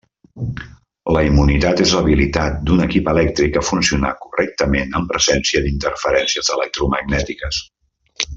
La 1.15 1.19
immunitat 1.25 1.83
és 1.85 1.91
l'habilitat 1.97 2.57
d'un 2.69 2.81
equip 2.85 3.11
elèctric 3.13 3.61
a 3.61 3.63
funcionar 3.67 4.13
correctament 4.25 4.99
en 5.01 5.07
presència 5.13 5.63
d'interferències 5.67 6.51
electromagnètiques. 6.59 7.63